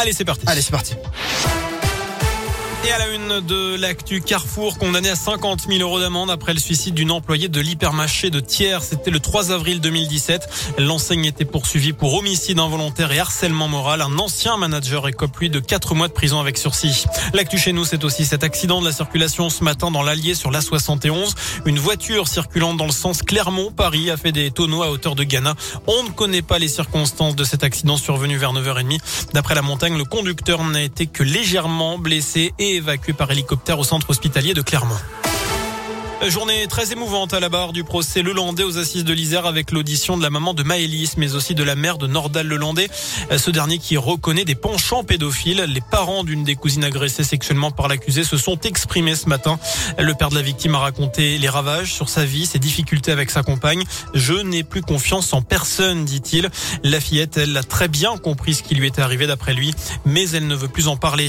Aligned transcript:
Allez, 0.00 0.12
c'est 0.12 0.24
parti. 0.24 0.44
Allez, 0.46 0.62
c'est 0.62 0.70
parti. 0.70 0.94
Et 2.88 2.90
à 2.90 2.98
la 2.98 3.08
une 3.08 3.40
de 3.46 3.76
l'actu 3.76 4.22
Carrefour, 4.22 4.78
condamné 4.78 5.10
à 5.10 5.14
50 5.14 5.66
000 5.68 5.82
euros 5.82 6.00
d'amende 6.00 6.30
après 6.30 6.54
le 6.54 6.58
suicide 6.58 6.94
d'une 6.94 7.10
employée 7.10 7.48
de 7.48 7.60
l'hypermarché 7.60 8.30
de 8.30 8.40
Thiers. 8.40 8.78
C'était 8.80 9.10
le 9.10 9.20
3 9.20 9.52
avril 9.52 9.82
2017. 9.82 10.74
L'enseigne 10.78 11.26
était 11.26 11.44
poursuivie 11.44 11.92
pour 11.92 12.14
homicide 12.14 12.58
involontaire 12.58 13.12
et 13.12 13.18
harcèlement 13.18 13.68
moral. 13.68 14.00
Un 14.00 14.18
ancien 14.18 14.56
manager 14.56 15.06
écope 15.06 15.36
lui 15.36 15.50
de 15.50 15.60
4 15.60 15.94
mois 15.94 16.08
de 16.08 16.14
prison 16.14 16.40
avec 16.40 16.56
sursis. 16.56 17.04
L'actu 17.34 17.58
chez 17.58 17.74
nous, 17.74 17.84
c'est 17.84 18.04
aussi 18.04 18.24
cet 18.24 18.42
accident 18.42 18.80
de 18.80 18.86
la 18.86 18.92
circulation 18.92 19.50
ce 19.50 19.64
matin 19.64 19.90
dans 19.90 20.02
l'Allier 20.02 20.34
sur 20.34 20.50
l'A71. 20.50 21.34
Une 21.66 21.78
voiture 21.78 22.26
circulant 22.26 22.72
dans 22.72 22.86
le 22.86 22.92
sens 22.92 23.20
Clermont-Paris 23.20 24.10
a 24.10 24.16
fait 24.16 24.32
des 24.32 24.50
tonneaux 24.50 24.82
à 24.82 24.90
hauteur 24.90 25.14
de 25.14 25.24
Ghana. 25.24 25.56
On 25.88 26.04
ne 26.04 26.08
connaît 26.08 26.40
pas 26.40 26.58
les 26.58 26.68
circonstances 26.68 27.36
de 27.36 27.44
cet 27.44 27.64
accident 27.64 27.98
survenu 27.98 28.38
vers 28.38 28.54
9h30. 28.54 28.98
D'après 29.34 29.54
la 29.54 29.62
montagne, 29.62 29.98
le 29.98 30.04
conducteur 30.04 30.64
n'a 30.64 30.82
été 30.82 31.06
que 31.06 31.22
légèrement 31.22 31.98
blessé 31.98 32.54
et 32.58 32.77
évacué 32.78 33.12
par 33.12 33.30
hélicoptère 33.30 33.78
au 33.78 33.84
centre 33.84 34.10
hospitalier 34.10 34.54
de 34.54 34.62
Clermont. 34.62 34.96
Journée 36.26 36.66
très 36.68 36.92
émouvante 36.92 37.32
à 37.32 37.40
la 37.40 37.48
barre 37.48 37.72
du 37.72 37.84
procès 37.84 38.22
Lelandais 38.22 38.64
aux 38.64 38.76
assises 38.76 39.04
de 39.04 39.12
l'Isère 39.12 39.46
avec 39.46 39.70
l'audition 39.70 40.16
de 40.16 40.22
la 40.22 40.30
maman 40.30 40.52
de 40.52 40.62
Maëlys, 40.62 41.16
mais 41.16 41.34
aussi 41.34 41.54
de 41.54 41.62
la 41.62 41.76
mère 41.76 41.96
de 41.96 42.06
Nordal 42.06 42.46
Lelandais. 42.46 42.90
Ce 43.34 43.50
dernier 43.50 43.78
qui 43.78 43.96
reconnaît 43.96 44.44
des 44.44 44.56
penchants 44.56 45.04
pédophiles. 45.04 45.64
Les 45.68 45.80
parents 45.80 46.24
d'une 46.24 46.42
des 46.42 46.56
cousines 46.56 46.84
agressées 46.84 47.22
sexuellement 47.22 47.70
par 47.70 47.86
l'accusé 47.88 48.24
se 48.24 48.36
sont 48.36 48.58
exprimés 48.60 49.14
ce 49.14 49.28
matin. 49.28 49.58
Le 49.98 50.12
père 50.12 50.28
de 50.28 50.34
la 50.34 50.42
victime 50.42 50.74
a 50.74 50.80
raconté 50.80 51.38
les 51.38 51.48
ravages 51.48 51.94
sur 51.94 52.08
sa 52.08 52.24
vie, 52.24 52.46
ses 52.46 52.58
difficultés 52.58 53.12
avec 53.12 53.30
sa 53.30 53.42
compagne. 53.42 53.84
Je 54.12 54.34
n'ai 54.34 54.64
plus 54.64 54.82
confiance 54.82 55.32
en 55.32 55.40
personne, 55.40 56.04
dit-il. 56.04 56.50
La 56.82 57.00
fillette, 57.00 57.38
elle 57.38 57.56
a 57.56 57.62
très 57.62 57.88
bien 57.88 58.18
compris 58.18 58.54
ce 58.54 58.64
qui 58.64 58.74
lui 58.74 58.88
était 58.88 59.02
arrivé 59.02 59.28
d'après 59.28 59.54
lui, 59.54 59.72
mais 60.04 60.28
elle 60.30 60.48
ne 60.48 60.56
veut 60.56 60.68
plus 60.68 60.88
en 60.88 60.96
parler. 60.96 61.28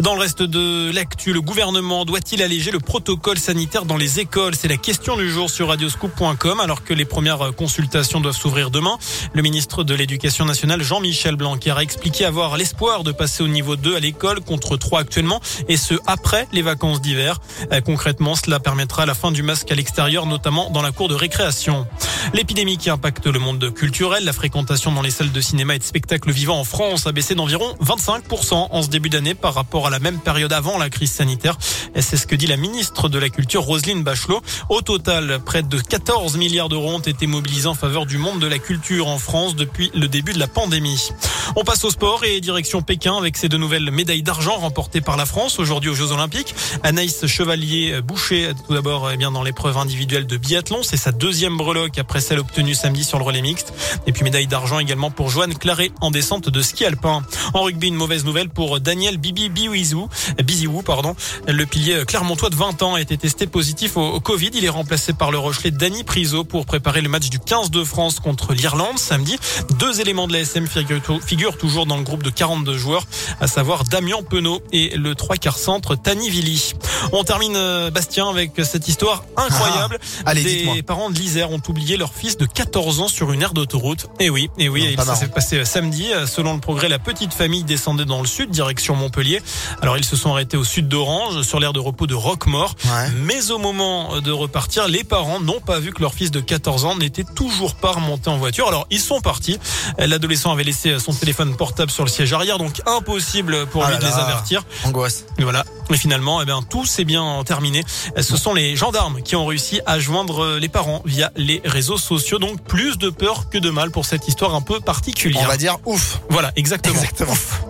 Dans 0.00 0.14
le 0.14 0.20
reste 0.20 0.42
de 0.42 0.90
l'actu, 0.92 1.32
le 1.32 1.40
gouvernement 1.40 2.04
doit-il 2.04 2.42
alléger 2.42 2.70
le 2.70 2.80
protocole 2.80 3.38
sanitaire 3.38 3.86
dans 3.86 3.96
les 3.96 4.15
écoles 4.18 4.54
C'est 4.54 4.68
la 4.68 4.76
question 4.76 5.16
du 5.16 5.30
jour 5.30 5.50
sur 5.50 5.68
radioscoop.com 5.68 6.60
alors 6.60 6.84
que 6.84 6.94
les 6.94 7.04
premières 7.04 7.52
consultations 7.56 8.20
doivent 8.20 8.36
s'ouvrir 8.36 8.70
demain. 8.70 8.98
Le 9.32 9.42
ministre 9.42 9.84
de 9.84 9.94
l'Éducation 9.94 10.44
nationale, 10.44 10.82
Jean-Michel 10.82 11.36
Blanquer, 11.36 11.72
a 11.72 11.82
expliqué 11.82 12.24
avoir 12.24 12.56
l'espoir 12.56 13.04
de 13.04 13.12
passer 13.12 13.42
au 13.42 13.48
niveau 13.48 13.76
2 13.76 13.96
à 13.96 14.00
l'école 14.00 14.40
contre 14.40 14.76
3 14.76 15.00
actuellement 15.00 15.40
et 15.68 15.76
ce 15.76 15.94
après 16.06 16.48
les 16.52 16.62
vacances 16.62 17.00
d'hiver. 17.00 17.40
Concrètement, 17.84 18.34
cela 18.34 18.60
permettra 18.60 19.06
la 19.06 19.14
fin 19.14 19.32
du 19.32 19.42
masque 19.42 19.70
à 19.70 19.74
l'extérieur, 19.74 20.26
notamment 20.26 20.70
dans 20.70 20.82
la 20.82 20.92
cour 20.92 21.08
de 21.08 21.14
récréation. 21.14 21.86
L'épidémie 22.32 22.78
qui 22.78 22.90
impacte 22.90 23.26
le 23.26 23.38
monde 23.38 23.72
culturel, 23.72 24.24
la 24.24 24.32
fréquentation 24.32 24.92
dans 24.92 25.02
les 25.02 25.10
salles 25.10 25.32
de 25.32 25.40
cinéma 25.40 25.74
et 25.74 25.78
de 25.78 25.84
spectacles 25.84 26.30
vivants 26.30 26.58
en 26.58 26.64
France 26.64 27.06
a 27.06 27.12
baissé 27.12 27.34
d'environ 27.34 27.74
25% 27.82 28.68
en 28.70 28.82
ce 28.82 28.88
début 28.88 29.10
d'année 29.10 29.34
par 29.34 29.54
rapport 29.54 29.86
à 29.86 29.90
la 29.90 29.98
même 29.98 30.18
période 30.18 30.52
avant 30.52 30.78
la 30.78 30.90
crise 30.90 31.12
sanitaire. 31.12 31.58
C'est 31.98 32.16
ce 32.16 32.26
que 32.26 32.36
dit 32.36 32.46
la 32.46 32.56
ministre 32.56 33.08
de 33.08 33.18
la 33.18 33.28
Culture, 33.28 33.62
Roselyne 33.62 34.05
Bachelot. 34.06 34.40
Au 34.68 34.82
total, 34.82 35.40
près 35.44 35.64
de 35.64 35.78
14 35.78 36.36
milliards 36.36 36.68
d'euros 36.68 36.92
ont 36.92 37.00
été 37.00 37.26
mobilisés 37.26 37.66
en 37.66 37.74
faveur 37.74 38.06
du 38.06 38.18
monde 38.18 38.38
de 38.38 38.46
la 38.46 38.58
culture 38.58 39.08
en 39.08 39.18
France 39.18 39.56
depuis 39.56 39.90
le 39.94 40.06
début 40.06 40.32
de 40.32 40.38
la 40.38 40.46
pandémie. 40.46 41.10
On 41.56 41.64
passe 41.64 41.84
au 41.84 41.90
sport 41.90 42.24
et 42.24 42.40
direction 42.40 42.82
Pékin 42.82 43.16
avec 43.16 43.36
ces 43.36 43.48
deux 43.48 43.56
nouvelles 43.56 43.90
médailles 43.90 44.22
d'argent 44.22 44.56
remportées 44.56 45.00
par 45.00 45.16
la 45.16 45.26
France 45.26 45.58
aujourd'hui 45.58 45.90
aux 45.90 45.94
Jeux 45.94 46.12
Olympiques. 46.12 46.54
Anaïs 46.84 47.26
Chevalier-Boucher, 47.26 48.52
tout 48.66 48.74
d'abord, 48.74 49.10
eh 49.10 49.16
bien, 49.16 49.32
dans 49.32 49.42
l'épreuve 49.42 49.76
individuelle 49.76 50.28
de 50.28 50.36
biathlon. 50.36 50.84
C'est 50.84 50.96
sa 50.96 51.10
deuxième 51.10 51.56
breloque 51.56 51.98
après 51.98 52.20
celle 52.20 52.38
obtenue 52.38 52.74
samedi 52.74 53.02
sur 53.02 53.18
le 53.18 53.24
relais 53.24 53.42
mixte. 53.42 53.74
Et 54.06 54.12
puis 54.12 54.22
médaille 54.22 54.46
d'argent 54.46 54.78
également 54.78 55.10
pour 55.10 55.30
Joanne 55.30 55.54
Claret 55.54 55.90
en 56.00 56.12
descente 56.12 56.48
de 56.48 56.62
ski 56.62 56.84
alpin. 56.84 57.22
En 57.54 57.62
rugby, 57.62 57.88
une 57.88 57.96
mauvaise 57.96 58.24
nouvelle 58.24 58.50
pour 58.50 58.78
Daniel 58.78 59.18
Bibi 59.18 59.48
Biziou, 59.48 60.82
pardon. 60.82 61.16
Le 61.48 61.66
pilier 61.66 62.04
clermontois 62.06 62.50
de 62.50 62.56
20 62.56 62.82
ans 62.82 62.94
a 62.94 63.00
été 63.00 63.16
testé 63.16 63.46
positif 63.48 63.95
au 63.96 64.20
Covid. 64.20 64.50
Il 64.54 64.64
est 64.64 64.70
remplacé 64.70 65.12
par 65.12 65.30
le 65.30 65.38
Rochelet 65.38 65.70
Dany 65.70 66.04
Priso 66.04 66.44
pour 66.44 66.66
préparer 66.66 67.00
le 67.00 67.08
match 67.08 67.28
du 67.30 67.38
15 67.38 67.70
de 67.70 67.84
France 67.84 68.20
contre 68.20 68.52
l'Irlande 68.52 68.98
samedi. 68.98 69.36
Deux 69.78 70.00
éléments 70.00 70.26
de 70.26 70.32
la 70.32 70.40
SM 70.40 70.66
figurent 70.66 71.56
toujours 71.58 71.86
dans 71.86 71.96
le 71.96 72.02
groupe 72.02 72.22
de 72.22 72.30
42 72.30 72.76
joueurs, 72.76 73.06
à 73.40 73.46
savoir 73.46 73.84
Damien 73.84 74.22
Penaud 74.28 74.60
et 74.72 74.96
le 74.96 75.14
trois 75.14 75.36
quarts 75.36 75.58
centre 75.58 75.94
Tani 75.96 76.30
Vili. 76.30 76.72
On 77.12 77.24
termine 77.24 77.58
Bastien 77.90 78.28
avec 78.28 78.52
cette 78.64 78.88
histoire 78.88 79.24
incroyable. 79.36 79.98
Ah, 80.24 80.30
allez, 80.30 80.44
Des 80.74 80.82
parents 80.82 81.10
de 81.10 81.18
l'Isère 81.18 81.50
ont 81.50 81.62
oublié 81.68 81.96
leur 81.96 82.12
fils 82.12 82.36
de 82.36 82.46
14 82.46 83.00
ans 83.00 83.08
sur 83.08 83.32
une 83.32 83.42
aire 83.42 83.52
d'autoroute. 83.54 84.06
Et 84.20 84.30
oui, 84.30 84.50
et 84.58 84.68
oui, 84.68 84.84
Non, 84.84 84.90
et 84.90 84.96
pas 84.96 85.04
ça 85.04 85.14
s'est 85.14 85.28
passé 85.28 85.64
samedi. 85.64 86.08
Selon 86.26 86.54
le 86.54 86.60
progrès, 86.60 86.88
la 86.88 86.98
petite 86.98 87.32
famille 87.32 87.64
descendait 87.64 88.04
dans 88.04 88.20
le 88.20 88.26
sud, 88.26 88.50
direction 88.50 88.96
Montpellier. 88.96 89.42
Alors 89.82 89.96
ils 89.96 90.04
se 90.04 90.16
sont 90.16 90.32
arrêtés 90.32 90.56
au 90.56 90.64
sud 90.64 90.88
d'Orange, 90.88 91.42
sur 91.42 91.60
l'aire 91.60 91.72
de 91.72 91.80
repos 91.80 92.06
de 92.06 92.14
Roquemort. 92.14 92.74
Ouais. 92.84 93.10
Mais 93.22 93.50
au 93.50 93.58
moment 93.58 93.85
de 94.20 94.32
repartir, 94.32 94.88
les 94.88 95.04
parents 95.04 95.40
n'ont 95.40 95.60
pas 95.60 95.78
vu 95.78 95.92
que 95.92 96.00
leur 96.00 96.14
fils 96.14 96.30
de 96.30 96.40
14 96.40 96.84
ans 96.84 96.96
n'était 96.96 97.24
toujours 97.24 97.74
pas 97.74 97.92
remonté 97.92 98.28
en 98.28 98.36
voiture. 98.36 98.68
Alors 98.68 98.86
ils 98.90 99.00
sont 99.00 99.20
partis. 99.20 99.58
L'adolescent 99.98 100.52
avait 100.52 100.64
laissé 100.64 100.98
son 100.98 101.12
téléphone 101.12 101.56
portable 101.56 101.90
sur 101.90 102.04
le 102.04 102.10
siège 102.10 102.32
arrière, 102.32 102.58
donc 102.58 102.80
impossible 102.86 103.66
pour 103.66 103.84
Ah 103.84 103.88
lui 103.88 103.94
là 103.94 104.00
de 104.00 104.06
les 104.06 104.12
avertir. 104.12 104.64
Angoisse. 104.84 105.24
Et 105.38 105.42
voilà. 105.42 105.64
Et 105.90 105.96
finalement, 105.96 106.42
eh 106.42 106.44
bien, 106.44 106.62
tout 106.62 106.84
s'est 106.84 107.04
bien 107.04 107.42
terminé. 107.44 107.84
Ce 108.20 108.36
sont 108.36 108.54
les 108.54 108.76
gendarmes 108.76 109.22
qui 109.22 109.36
ont 109.36 109.46
réussi 109.46 109.80
à 109.86 109.98
joindre 109.98 110.56
les 110.58 110.68
parents 110.68 111.02
via 111.04 111.30
les 111.36 111.62
réseaux 111.64 111.98
sociaux. 111.98 112.38
Donc, 112.38 112.62
plus 112.62 112.98
de 112.98 113.10
peur 113.10 113.48
que 113.50 113.58
de 113.58 113.70
mal 113.70 113.90
pour 113.90 114.04
cette 114.04 114.26
histoire 114.28 114.54
un 114.54 114.62
peu 114.62 114.80
particulière. 114.80 115.42
On 115.44 115.48
va 115.48 115.56
dire 115.56 115.76
ouf. 115.84 116.20
Voilà, 116.30 116.52
exactement. 116.56 116.96
Exactement. 116.96 117.32
Ouf. 117.32 117.60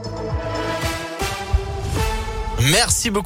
Merci 2.71 3.10
beaucoup. 3.10 3.25